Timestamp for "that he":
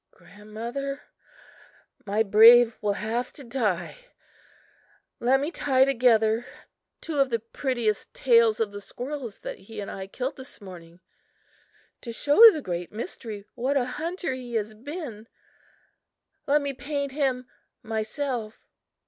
9.41-9.79